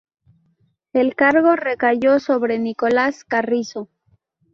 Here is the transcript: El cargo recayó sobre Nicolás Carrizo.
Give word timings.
El 0.93 1.13
cargo 1.15 1.55
recayó 1.55 2.19
sobre 2.19 2.57
Nicolás 2.57 3.23
Carrizo. 3.23 3.87